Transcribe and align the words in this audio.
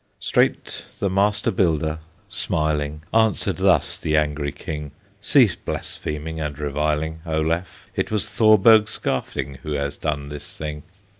Straight 0.19 0.87
the 0.97 1.11
master 1.11 1.51
builder, 1.51 1.99
smiling, 2.27 3.03
Answered 3.13 3.57
thus 3.57 3.99
the 3.99 4.17
angry 4.17 4.51
King: 4.51 4.93
"Cease 5.21 5.55
blaspheming 5.55 6.39
and 6.39 6.57
reviling, 6.57 7.19
Olaf, 7.23 7.87
it 7.95 8.09
was 8.09 8.27
Thorberg 8.27 8.89
Skafting 8.89 9.59
Who 9.61 9.73
has 9.73 9.97
done 9.97 10.29
this 10.29 10.57
thing!" 10.57 10.81